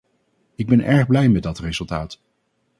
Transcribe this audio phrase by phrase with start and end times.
[0.55, 2.21] Ik ben erg blij met dat resultaat.